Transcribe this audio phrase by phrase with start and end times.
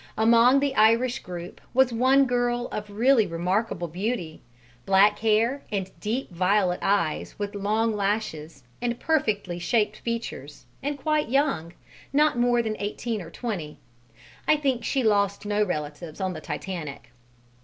[0.17, 4.41] Among the Irish group was one girl of really remarkable beauty,
[4.83, 11.29] black hair and deep violet eyes with long lashes, and perfectly shaped features, and quite
[11.29, 11.73] young,
[12.11, 13.77] not more than eighteen or twenty;
[14.47, 17.11] I think she lost no relatives on the Titanic.